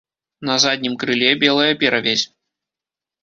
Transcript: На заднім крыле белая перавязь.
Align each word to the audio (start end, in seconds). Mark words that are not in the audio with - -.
На 0.49 0.53
заднім 0.63 0.95
крыле 1.03 1.29
белая 1.43 1.69
перавязь. 1.83 2.23